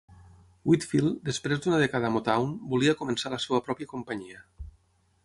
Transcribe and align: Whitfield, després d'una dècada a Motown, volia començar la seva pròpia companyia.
Whitfield, 0.69 1.19
després 1.27 1.61
d'una 1.65 1.81
dècada 1.83 2.09
a 2.11 2.15
Motown, 2.15 2.55
volia 2.71 2.97
començar 3.03 3.33
la 3.35 3.41
seva 3.47 3.61
pròpia 3.69 3.93
companyia. 3.93 4.43